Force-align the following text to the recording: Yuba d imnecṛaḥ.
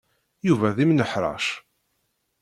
Yuba 0.47 0.75
d 0.75 0.77
imnecṛaḥ. 0.83 1.45